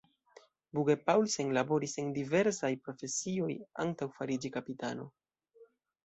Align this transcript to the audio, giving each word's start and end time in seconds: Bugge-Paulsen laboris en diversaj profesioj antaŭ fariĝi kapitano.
Bugge-Paulsen 0.77 1.51
laboris 1.57 1.91
en 2.03 2.07
diversaj 2.15 2.71
profesioj 2.87 3.49
antaŭ 3.83 4.07
fariĝi 4.17 4.51
kapitano. 4.57 5.07